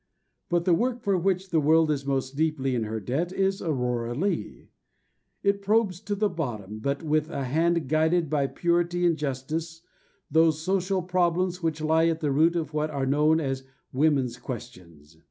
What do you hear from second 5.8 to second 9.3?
to the bottom, but with a hand guided by purity and